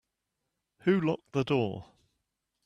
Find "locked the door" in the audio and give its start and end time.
0.99-1.85